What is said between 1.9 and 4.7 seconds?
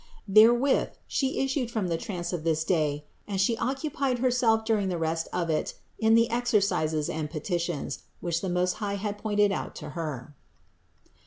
trance of this day and She occupied Herself